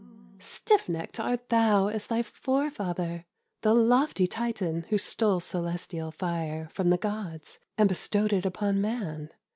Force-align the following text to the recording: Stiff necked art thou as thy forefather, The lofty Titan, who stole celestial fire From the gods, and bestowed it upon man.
Stiff 0.39 0.89
necked 0.89 1.19
art 1.19 1.49
thou 1.49 1.85
as 1.87 2.07
thy 2.07 2.23
forefather, 2.23 3.27
The 3.61 3.75
lofty 3.75 4.25
Titan, 4.25 4.87
who 4.89 4.97
stole 4.97 5.39
celestial 5.39 6.09
fire 6.09 6.67
From 6.73 6.89
the 6.89 6.97
gods, 6.97 7.59
and 7.77 7.87
bestowed 7.87 8.33
it 8.33 8.43
upon 8.43 8.81
man. 8.81 9.29